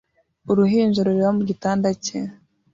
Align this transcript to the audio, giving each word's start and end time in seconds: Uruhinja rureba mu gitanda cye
Uruhinja 0.51 0.99
rureba 1.07 1.31
mu 1.37 1.43
gitanda 1.49 1.87
cye 2.03 2.19